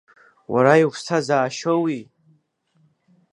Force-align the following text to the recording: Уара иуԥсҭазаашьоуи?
Уара 0.53 0.73
иуԥсҭазаашьоуи? 0.81 1.99